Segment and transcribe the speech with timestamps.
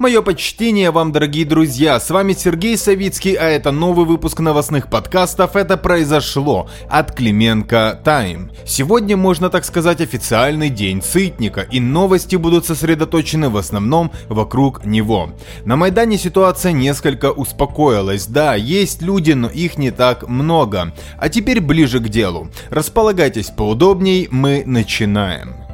[0.00, 5.56] Мое почтение вам, дорогие друзья, с вами Сергей Савицкий, а это новый выпуск новостных подкастов
[5.56, 8.50] «Это произошло» от Клименко Тайм.
[8.64, 15.34] Сегодня, можно так сказать, официальный день Сытника, и новости будут сосредоточены в основном вокруг него.
[15.66, 20.94] На Майдане ситуация несколько успокоилась, да, есть люди, но их не так много.
[21.18, 22.48] А теперь ближе к делу.
[22.70, 25.69] Располагайтесь поудобней, мы начинаем.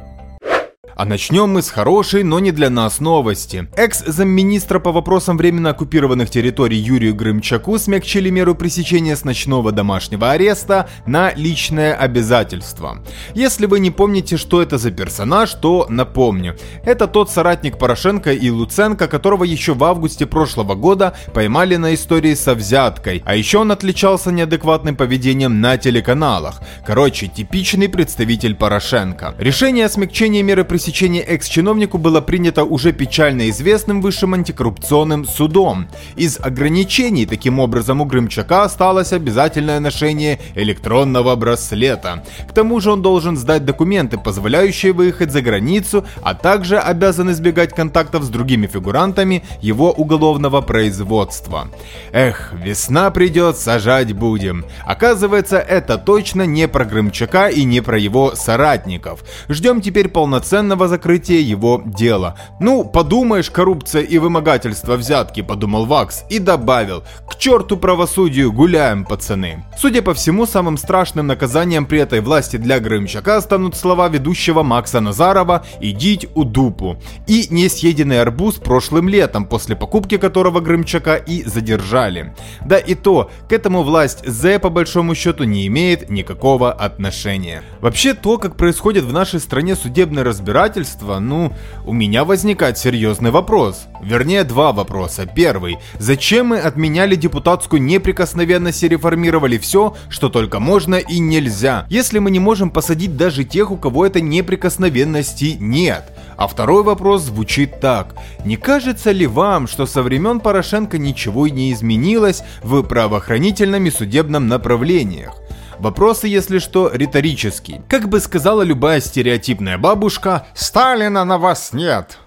[0.97, 3.67] А начнем мы с хорошей, но не для нас новости.
[3.75, 10.89] Экс-замминистра по вопросам временно оккупированных территорий Юрию Грымчаку смягчили меру пресечения с ночного домашнего ареста
[11.05, 13.03] на личное обязательство.
[13.35, 16.57] Если вы не помните, что это за персонаж, то напомню.
[16.83, 22.33] Это тот соратник Порошенко и Луценко, которого еще в августе прошлого года поймали на истории
[22.33, 23.21] со взяткой.
[23.23, 26.59] А еще он отличался неадекватным поведением на телеканалах.
[26.83, 29.35] Короче, типичный представитель Порошенко.
[29.37, 35.89] Решение о смягчении меры пресечения пресечения экс-чиновнику было принято уже печально известным высшим антикоррупционным судом.
[36.15, 42.23] Из ограничений таким образом у Грымчака осталось обязательное ношение электронного браслета.
[42.49, 47.75] К тому же он должен сдать документы, позволяющие выехать за границу, а также обязан избегать
[47.75, 51.67] контактов с другими фигурантами его уголовного производства.
[52.13, 54.63] Эх, весна придет, сажать будем.
[54.85, 59.25] Оказывается, это точно не про Грымчака и не про его соратников.
[59.49, 62.35] Ждем теперь полноценного полного закрытия его дела.
[62.59, 69.63] Ну, подумаешь, коррупция и вымогательство взятки, подумал Вакс и добавил, к черту правосудию, гуляем, пацаны.
[69.77, 75.01] Судя по всему, самым страшным наказанием при этой власти для Грымчака станут слова ведущего Макса
[75.01, 82.33] Назарова «идить у дупу» и несъеденный арбуз прошлым летом, после покупки которого Грымчака и задержали.
[82.65, 87.63] Да и то, к этому власть З по большому счету не имеет никакого отношения.
[87.81, 91.53] Вообще то, как происходит в нашей стране судебное разбирательство, разбирательства, ну,
[91.85, 93.87] у меня возникает серьезный вопрос.
[94.01, 95.25] Вернее, два вопроса.
[95.25, 95.77] Первый.
[95.97, 102.31] Зачем мы отменяли депутатскую неприкосновенность и реформировали все, что только можно и нельзя, если мы
[102.31, 106.11] не можем посадить даже тех, у кого этой неприкосновенности нет?
[106.35, 108.15] А второй вопрос звучит так.
[108.45, 113.91] Не кажется ли вам, что со времен Порошенко ничего и не изменилось в правоохранительном и
[113.91, 115.35] судебном направлениях?
[115.79, 117.83] Вопросы, если что, риторические.
[117.87, 122.17] Как бы сказала любая стереотипная бабушка, «Сталина на вас нет!»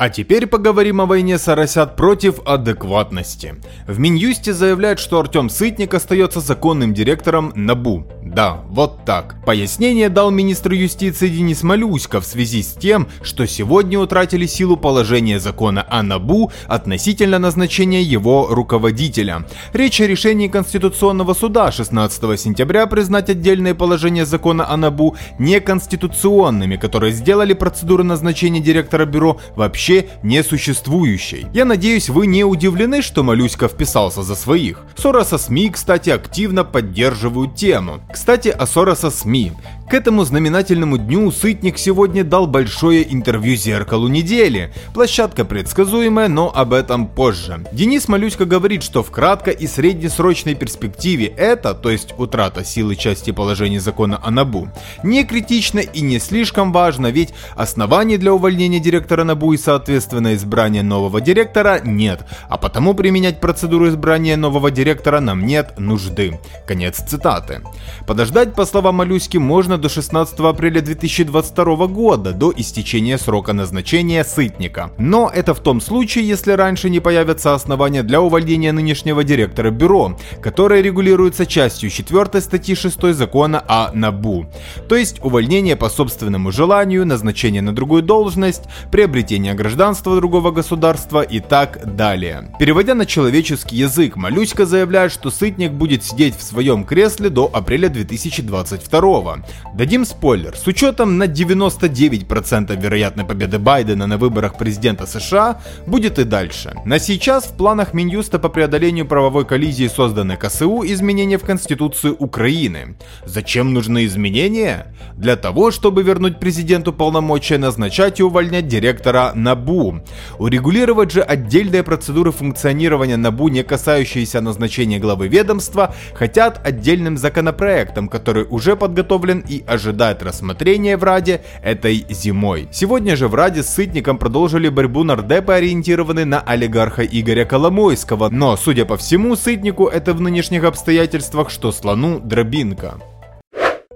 [0.00, 3.56] А теперь поговорим о войне соросят против адекватности.
[3.86, 8.06] В Минюсте заявляют, что Артем Сытник остается законным директором НАБУ.
[8.34, 9.34] Да, вот так.
[9.44, 15.40] Пояснение дал министр юстиции Денис Малюська в связи с тем, что сегодня утратили силу положения
[15.40, 19.44] закона о НАБУ относительно назначения его руководителя.
[19.72, 27.12] Речь о решении Конституционного суда 16 сентября признать отдельные положения закона о НАБУ неконституционными, которые
[27.12, 31.48] сделали процедуру назначения директора бюро вообще несуществующей.
[31.52, 34.84] Я надеюсь, вы не удивлены, что Малюська вписался за своих.
[34.96, 38.00] Ссора со СМИ, кстати, активно поддерживают тему.
[38.20, 39.52] Кстати, о Сороса СМИ.
[39.90, 44.72] К этому знаменательному дню Сытник сегодня дал большое интервью «Зеркалу недели».
[44.94, 47.64] Площадка предсказуемая, но об этом позже.
[47.72, 53.32] Денис Малюська говорит, что в кратко и среднесрочной перспективе это, то есть утрата силы части
[53.32, 54.68] положений закона о НАБУ,
[55.02, 60.84] не критично и не слишком важно, ведь оснований для увольнения директора НАБУ и соответственно избрания
[60.84, 66.38] нового директора нет, а потому применять процедуру избрания нового директора нам нет нужды.
[66.68, 67.62] Конец цитаты.
[68.06, 74.92] Подождать, по словам Малюськи, можно до 16 апреля 2022 года, до истечения срока назначения Сытника.
[74.98, 80.16] Но это в том случае, если раньше не появятся основания для увольнения нынешнего директора бюро,
[80.40, 84.46] которое регулируется частью 4 статьи 6 закона о НАБУ.
[84.88, 91.40] То есть увольнение по собственному желанию, назначение на другую должность, приобретение гражданства другого государства и
[91.40, 92.52] так далее.
[92.58, 97.88] Переводя на человеческий язык, Малюська заявляет, что Сытник будет сидеть в своем кресле до апреля
[97.88, 99.36] 2022.
[99.72, 100.56] Дадим спойлер.
[100.56, 106.74] С учетом на 99% вероятной победы Байдена на выборах президента США будет и дальше.
[106.84, 112.96] На сейчас в планах Минюста по преодолению правовой коллизии созданы КСУ изменения в Конституцию Украины.
[113.24, 114.92] Зачем нужны изменения?
[115.16, 120.02] Для того, чтобы вернуть президенту полномочия назначать и увольнять директора НАБУ.
[120.38, 128.46] Урегулировать же отдельные процедуры функционирования НАБУ, не касающиеся назначения главы ведомства, хотят отдельным законопроектом, который
[128.50, 132.68] уже подготовлен и ожидает рассмотрения в Раде этой зимой.
[132.72, 138.56] Сегодня же в Раде с Сытником продолжили борьбу нардепы, ориентированные на олигарха Игоря Коломойского, но,
[138.56, 143.00] судя по всему, Сытнику это в нынешних обстоятельствах, что слону дробинка.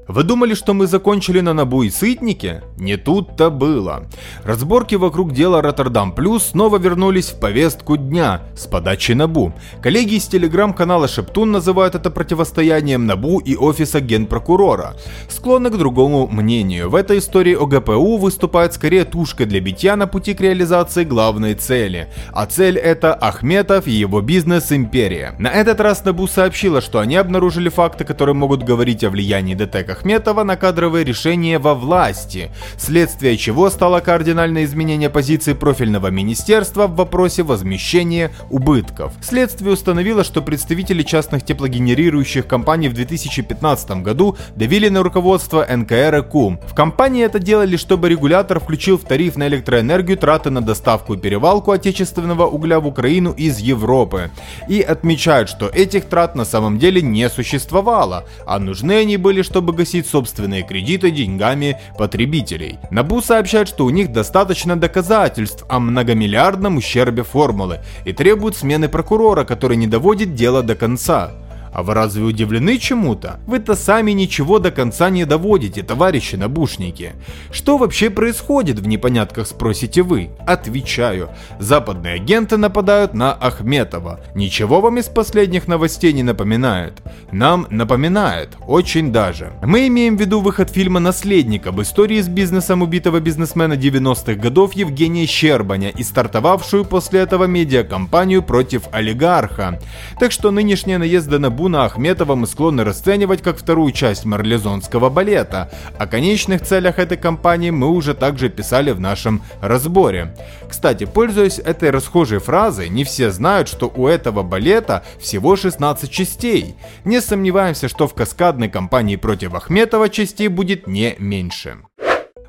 [0.07, 2.63] Вы думали, что мы закончили на Набу и Сытнике?
[2.77, 4.07] Не тут-то было.
[4.45, 9.55] Разборки вокруг дела Роттердам Плюс снова вернулись в повестку дня с подачи Набу.
[9.83, 14.95] Коллеги из телеграм-канала Шептун называют это противостоянием Набу и офиса генпрокурора.
[15.31, 16.91] Склонны к другому мнению.
[16.91, 22.09] В этой истории ОГПУ выступает скорее тушкой для битья на пути к реализации главной цели.
[22.31, 25.35] А цель это Ахметов и его бизнес-империя.
[25.39, 29.94] На этот раз Набу сообщила, что они обнаружили факты, которые могут говорить о влиянии ДТК
[29.95, 36.97] Ахметова на кадровые решения во власти, следствие чего стало кардинальное изменение позиции профильного министерства в
[36.97, 39.13] вопросе возмещения убытков.
[39.23, 46.23] Следствие установило, что представители частных теплогенерирующих компаний в 2015 году давили на руководство НКР и
[46.23, 46.59] КУМ.
[46.67, 51.19] В компании это делали, чтобы регулятор включил в тариф на электроэнергию траты на доставку и
[51.19, 54.33] перевалку отечественного угля в Украину из Европы.
[54.69, 59.73] И отмечают, что этих трат на самом деле не существовало, а нужны они были, чтобы
[59.85, 62.79] погасить собственные кредиты деньгами потребителей.
[62.91, 69.45] Набу сообщает, что у них достаточно доказательств о многомиллиардном ущербе формулы и требует смены прокурора,
[69.45, 71.33] который не доводит дело до конца.
[71.75, 73.41] А вы разве удивлены чему-то?
[73.49, 77.15] Вы-то сами ничего до конца не доводите, товарищи набушники.
[77.51, 80.31] Что вообще происходит в непонятках, спросите вы?
[80.47, 81.31] Отвечаю.
[81.59, 84.21] Западные агенты нападают на Ахметова.
[84.37, 87.03] Ничего вам из последних новостей не напоминает?
[87.33, 88.51] Нам напоминает.
[88.69, 89.53] Очень даже.
[89.65, 94.75] Мы имеем в виду выход фильма «Наследник» об истории с бизнесом убитого бизнесмена 90-х годов
[94.75, 99.81] Евгения Щербаня и стартовавшую после этого медиакомпанию против олигарха.
[100.21, 105.09] Так что нынешние наезды на Бу Буна Ахметова мы склонны расценивать как вторую часть марлезонского
[105.09, 105.71] балета.
[105.99, 110.37] О конечных целях этой кампании мы уже также писали в нашем разборе.
[110.69, 116.75] Кстати, пользуясь этой расхожей фразой, не все знают, что у этого балета всего 16 частей.
[117.07, 121.79] Не сомневаемся, что в каскадной кампании против Ахметова частей будет не меньше.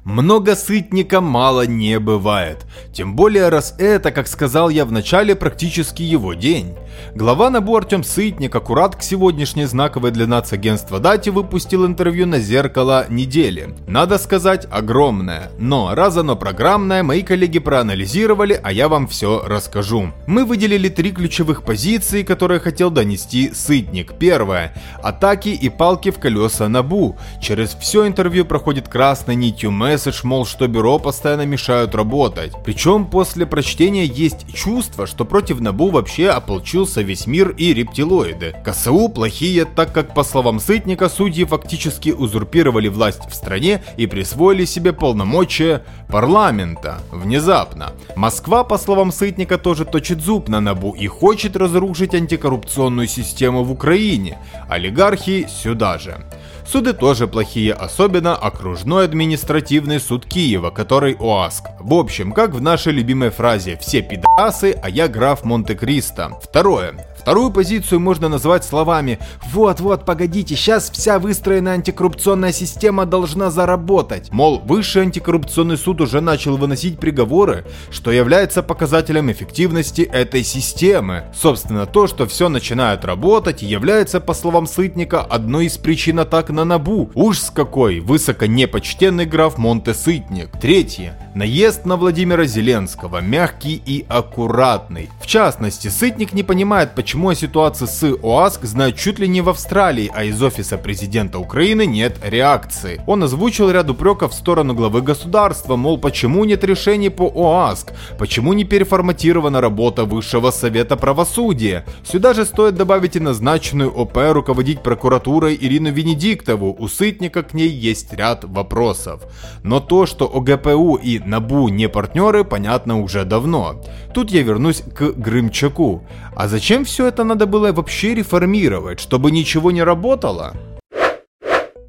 [0.05, 2.67] Много сытника мало не бывает.
[2.93, 6.75] Тем более, раз это, как сказал я в начале, практически его день.
[7.15, 13.07] Глава НАБУ Артем Сытник аккурат к сегодняшней знаковой для нацагентства дате выпустил интервью на «Зеркало
[13.09, 13.73] недели».
[13.87, 15.49] Надо сказать, огромное.
[15.57, 20.11] Но раз оно программное, мои коллеги проанализировали, а я вам все расскажу.
[20.27, 24.19] Мы выделили три ключевых позиции, которые хотел донести Сытник.
[24.19, 24.71] Первое.
[25.01, 27.17] Атаки и палки в колеса НАБУ.
[27.41, 32.51] Через все интервью проходит красной нитью месседж месседж, мол, что бюро постоянно мешают работать.
[32.65, 38.56] Причем после прочтения есть чувство, что против Набу вообще ополчился весь мир и рептилоиды.
[38.65, 44.65] КСУ плохие, так как, по словам Сытника, судьи фактически узурпировали власть в стране и присвоили
[44.65, 46.98] себе полномочия парламента.
[47.13, 47.94] Внезапно.
[48.18, 53.71] Москва, по словам Сытника, тоже точит зуб на Набу и хочет разрушить антикоррупционную систему в
[53.71, 54.38] Украине.
[54.68, 56.18] Олигархи сюда же.
[56.65, 61.65] Суды тоже плохие, особенно окружной административный суд Киева, который ОАСК.
[61.79, 66.39] В общем, как в нашей любимой фразе «все пидасы, а я граф Монте-Кристо».
[66.41, 67.06] Второе.
[67.25, 69.18] Вторую позицию можно назвать словами
[69.51, 74.31] «Вот-вот, погодите, сейчас вся выстроенная антикоррупционная система должна заработать».
[74.31, 81.24] Мол, высший антикоррупционный суд уже начал выносить приговоры, что является показателем эффективности этой системы.
[81.33, 86.63] Собственно, то, что все начинает работать, является, по словам Сытника, одной из причин атак на
[86.63, 87.10] Набу.
[87.16, 90.51] Уж с какой высоконепочтенный граф Монте-Сытник.
[90.62, 91.18] Третье.
[91.33, 95.10] Наезд на Владимира Зеленского, мягкий и аккуратный.
[95.19, 99.39] В частности, Сытник не понимает, почему почему о ситуации с ОАСК знают чуть ли не
[99.39, 103.01] в Австралии, а из офиса президента Украины нет реакции.
[103.07, 108.51] Он озвучил ряд упреков в сторону главы государства, мол, почему нет решений по ОАСК, почему
[108.51, 111.86] не переформатирована работа Высшего Совета Правосудия.
[112.03, 117.69] Сюда же стоит добавить и назначенную ОП руководить прокуратурой Ирину Венедиктову, у Сытника к ней
[117.69, 119.22] есть ряд вопросов.
[119.63, 123.81] Но то, что ОГПУ и НАБУ не партнеры, понятно уже давно.
[124.13, 126.03] Тут я вернусь к Грымчаку.
[126.36, 130.53] А зачем все это надо было вообще реформировать, чтобы ничего не работало?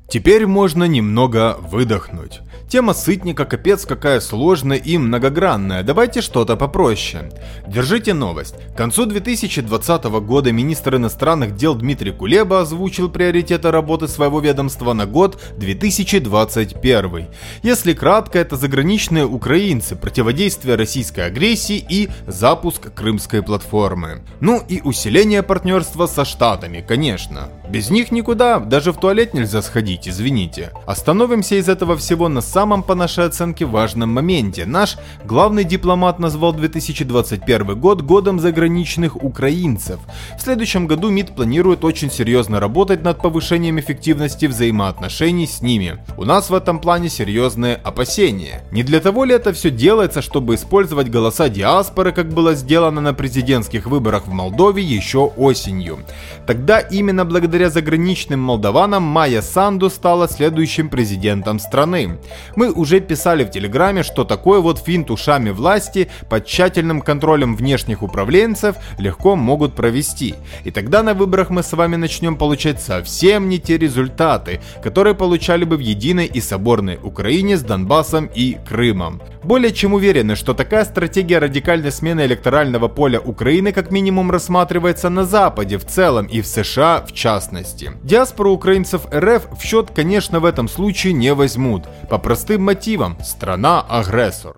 [0.08, 2.40] Теперь можно немного выдохнуть.
[2.68, 7.30] Тема сытника капец какая сложная и многогранная, давайте что-то попроще.
[7.66, 8.54] Держите новость.
[8.74, 15.06] К концу 2020 года министр иностранных дел Дмитрий Кулеба озвучил приоритеты работы своего ведомства на
[15.06, 17.26] год 2021.
[17.62, 24.22] Если кратко, это заграничные украинцы, противодействие российской агрессии и запуск крымской платформы.
[24.40, 27.48] Ну и усиление партнерства со штатами, конечно.
[27.68, 30.70] Без них никуда, даже в туалет нельзя сходить судить, извините.
[30.86, 34.66] Остановимся из этого всего на самом, по нашей оценке, важном моменте.
[34.66, 39.98] Наш главный дипломат назвал 2021 год годом заграничных украинцев.
[40.38, 45.98] В следующем году МИД планирует очень серьезно работать над повышением эффективности взаимоотношений с ними.
[46.16, 48.62] У нас в этом плане серьезные опасения.
[48.72, 53.14] Не для того ли это все делается, чтобы использовать голоса диаспоры, как было сделано на
[53.14, 55.98] президентских выборах в Молдове еще осенью?
[56.46, 62.18] Тогда именно благодаря заграничным молдаванам Майя Санду стала следующим президентом страны.
[62.54, 68.02] Мы уже писали в Телеграме, что такой вот финт ушами власти под тщательным контролем внешних
[68.02, 70.34] управленцев легко могут провести.
[70.64, 75.64] И тогда на выборах мы с вами начнем получать совсем не те результаты, которые получали
[75.64, 79.20] бы в единой и соборной Украине с Донбассом и Крымом.
[79.42, 85.24] Более чем уверены, что такая стратегия радикальной смены электорального поля Украины как минимум рассматривается на
[85.24, 87.92] Западе в целом и в США в частности.
[88.02, 91.84] Диаспору украинцев РФ в счет, конечно, в этом случае не возьмут.
[92.08, 94.56] По простым мотивам– страна-агрессор.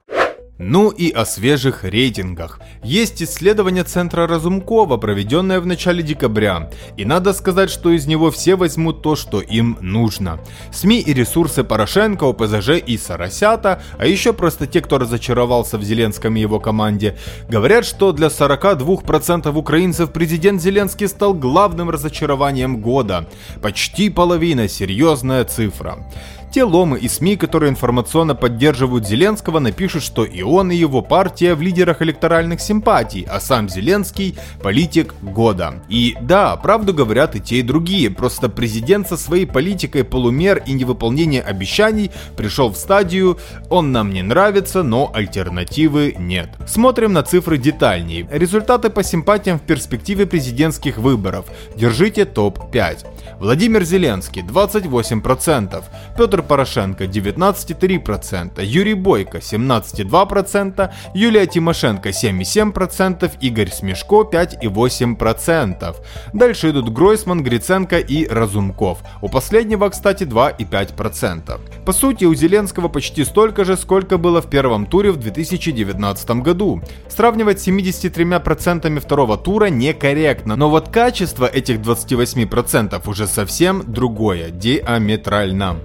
[0.58, 2.60] Ну и о свежих рейтингах.
[2.82, 6.70] Есть исследование Центра Разумкова, проведенное в начале декабря.
[6.96, 10.40] И надо сказать, что из него все возьмут то, что им нужно.
[10.72, 16.34] СМИ и ресурсы Порошенко, ОПЗЖ и Соросята, а еще просто те, кто разочаровался в Зеленском
[16.34, 17.16] и его команде,
[17.48, 23.28] говорят, что для 42% украинцев президент Зеленский стал главным разочарованием года.
[23.62, 26.04] Почти половина, серьезная цифра.
[26.50, 31.54] Те ломы и СМИ, которые информационно поддерживают Зеленского, напишут, что и он, и его партия
[31.54, 35.82] в лидерах электоральных симпатий, а сам Зеленский– политик года.
[35.90, 40.72] И да, правду говорят и те, и другие, просто президент со своей политикой полумер и
[40.72, 43.38] невыполнения обещаний пришел в стадию
[43.68, 46.48] «он нам не нравится, но альтернативы нет».
[46.66, 48.26] Смотрим на цифры детальнее.
[48.30, 51.44] Результаты по симпатиям в перспективе президентских выборов.
[51.76, 53.06] Держите топ-5.
[53.38, 55.84] Владимир Зеленский 28%,
[56.16, 65.96] Петр Порошенко 19,3%, Юрий Бойко 17,2%, Юлия Тимошенко 7,7%, Игорь Смешко 5,8%.
[66.32, 68.98] Дальше идут Гройсман, Гриценко и Разумков.
[69.22, 71.60] У последнего, кстати, 2,5%.
[71.84, 76.82] По сути, у Зеленского почти столько же, сколько было в первом туре в 2019 году.
[77.08, 85.76] Сравнивать с 73% второго тура некорректно, но вот качество этих 28% уже совсем другое, диаметрально.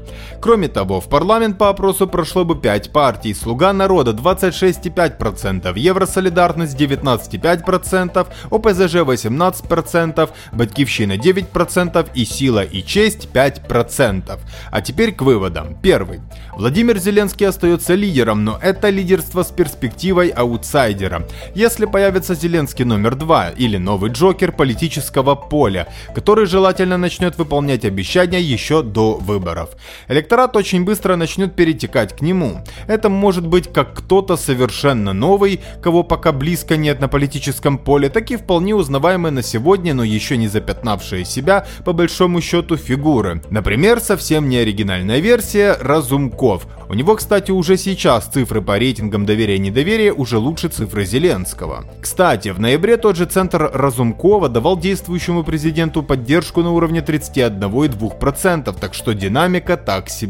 [0.44, 3.34] Кроме того, в парламент по опросу прошло бы 5 партий.
[3.34, 14.38] Слуга народа 26,5%, Евросолидарность 19,5%, ОПЗЖ 18%, Батькивщина 9% и Сила и Честь 5%.
[14.70, 15.78] А теперь к выводам.
[15.82, 16.20] Первый.
[16.58, 21.26] Владимир Зеленский остается лидером, но это лидерство с перспективой аутсайдера.
[21.56, 28.42] Если появится Зеленский номер 2 или новый Джокер политического поля, который желательно начнет выполнять обещания
[28.42, 29.70] еще до выборов.
[30.34, 32.64] Электорат очень быстро начнет перетекать к нему.
[32.88, 38.32] Это может быть как кто-то совершенно новый, кого пока близко нет на политическом поле, так
[38.32, 43.44] и вполне узнаваемые на сегодня, но еще не запятнавшие себя по большому счету фигуры.
[43.52, 46.66] Например, совсем не оригинальная версия Разумков.
[46.90, 51.86] У него, кстати, уже сейчас цифры по рейтингам доверия-недоверия уже лучше цифры Зеленского.
[52.02, 58.94] Кстати, в ноябре тот же центр Разумкова давал действующему президенту поддержку на уровне 31,2%, так
[58.96, 60.23] что динамика так себе.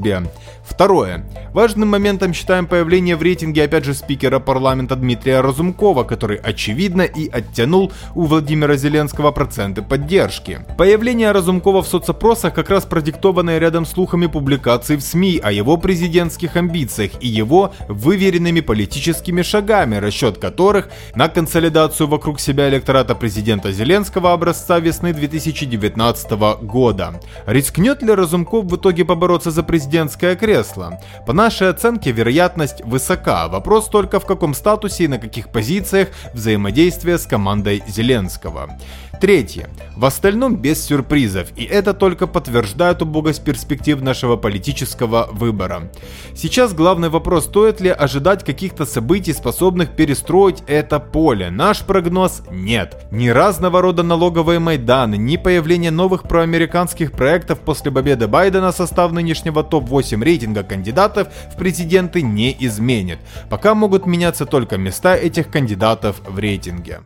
[0.64, 1.26] Второе.
[1.54, 7.30] Важным моментом считаем появление в рейтинге опять же спикера парламента Дмитрия Разумкова, который очевидно и
[7.30, 10.66] оттянул у Владимира Зеленского проценты поддержки.
[10.78, 16.56] Появление Разумкова в соцопросах как раз продиктованное рядом слухами публикаций в СМИ о его президентских
[16.56, 24.34] амбициях и его выверенными политическими шагами, расчет которых на консолидацию вокруг себя электората президента Зеленского
[24.34, 26.32] образца весны 2019
[26.64, 27.20] года.
[27.46, 30.98] Рискнет ли Разумков в итоге побороться за президентское кресло?
[31.26, 37.18] По нашей оценке вероятность высока, вопрос только в каком статусе и на каких позициях взаимодействия
[37.18, 38.78] с командой Зеленского.
[39.24, 39.70] Третье.
[39.96, 45.90] В остальном без сюрпризов, и это только подтверждает убогость перспектив нашего политического выбора.
[46.36, 51.52] Сейчас главный вопрос, стоит ли ожидать каких-то событий, способных перестроить это поле.
[51.52, 53.08] Наш прогноз– нет.
[53.12, 59.64] Ни разного рода налоговые Майданы, ни появление новых проамериканских проектов после победы Байдена состав нынешнего
[59.64, 63.20] топ-8 рейтинга кандидатов в президенты не изменит.
[63.50, 67.04] Пока могут меняться только места этих кандидатов в рейтинге.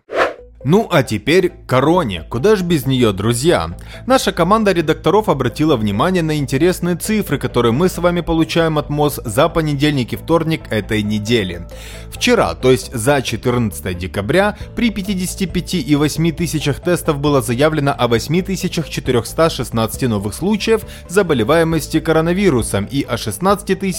[0.63, 2.23] Ну а теперь короне.
[2.27, 3.77] Куда ж без нее, друзья?
[4.07, 9.19] Наша команда редакторов обратила внимание на интересные цифры, которые мы с вами получаем от МОЗ
[9.23, 11.67] за понедельник и вторник этой недели.
[12.09, 20.33] Вчера, то есть за 14 декабря, при 55,8 тысячах тестов было заявлено о 8416 новых
[20.33, 23.95] случаев заболеваемости коронавирусом и о 16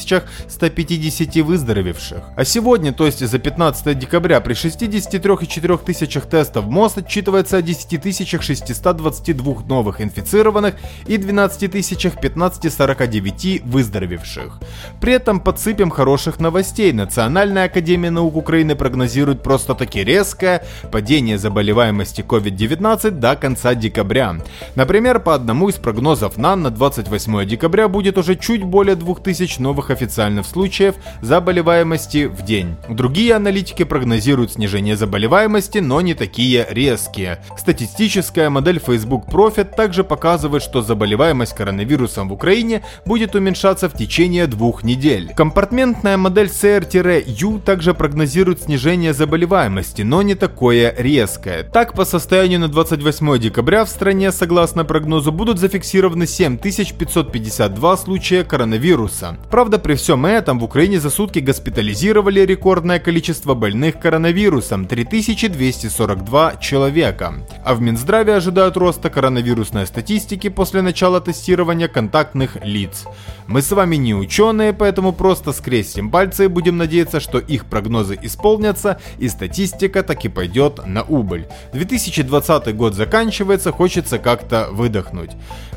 [0.48, 2.22] 150 выздоровевших.
[2.36, 7.62] А сегодня, то есть за 15 декабря, при 63,4 тысячах тестов тестов МОЗ отчитывается о
[7.62, 10.74] 10 622 новых инфицированных
[11.06, 14.60] и 12 1549 выздоровевших.
[15.00, 16.92] При этом подсыпем хороших новостей.
[16.92, 24.36] Национальная академия наук Украины прогнозирует просто-таки резкое падение заболеваемости COVID-19 до конца декабря.
[24.74, 29.90] Например, по одному из прогнозов НАН на 28 декабря будет уже чуть более 2000 новых
[29.90, 32.76] официальных случаев заболеваемости в день.
[32.88, 37.40] Другие аналитики прогнозируют снижение заболеваемости, но не такие такие резкие.
[37.56, 44.46] Статистическая модель Facebook Profit также показывает, что заболеваемость коронавирусом в Украине будет уменьшаться в течение
[44.46, 45.32] двух недель.
[45.34, 51.64] Компартментная модель CR-U также прогнозирует снижение заболеваемости, но не такое резкое.
[51.64, 59.36] Так, по состоянию на 28 декабря в стране, согласно прогнозу, будут зафиксированы 7552 случая коронавируса.
[59.50, 66.56] Правда, при всем этом в Украине за сутки госпитализировали рекордное количество больных коронавирусом 3242 2
[66.56, 67.32] человека.
[67.64, 73.06] А в Минздраве ожидают роста коронавирусной статистики после начала тестирования контактных лиц.
[73.46, 78.18] Мы с вами не ученые, поэтому просто скрестим пальцы и будем надеяться, что их прогнозы
[78.20, 81.46] исполнятся и статистика таки пойдет на убыль.
[81.72, 85.30] 2020 год заканчивается, хочется как-то выдохнуть.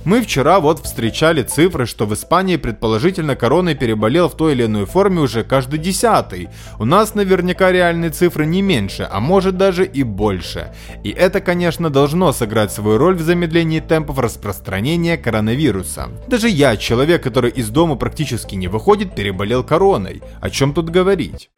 [0.03, 4.85] Мы вчера вот встречали цифры, что в Испании предположительно короной переболел в той или иной
[4.85, 6.49] форме уже каждый десятый.
[6.77, 10.03] У нас наверняка реальные цифры не меньше, а может даже и
[10.41, 10.71] больше.
[11.03, 16.09] И это, конечно, должно сыграть свою роль в замедлении темпов распространения коронавируса.
[16.27, 20.21] Даже я, человек, который из дома практически не выходит, переболел короной.
[20.41, 21.49] О чем тут говорить?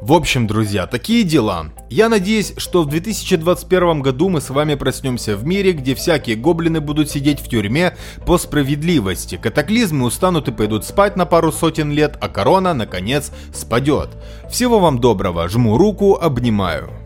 [0.00, 1.66] В общем, друзья, такие дела.
[1.90, 6.80] Я надеюсь, что в 2021 году мы с вами проснемся в мире, где всякие гоблины
[6.80, 7.94] будут сидеть в тюрьме
[8.24, 14.08] по справедливости, катаклизмы устанут и пойдут спать на пару сотен лет, а корона, наконец, спадет.
[14.48, 16.99] Всего вам доброго, жму руку, обнимаю.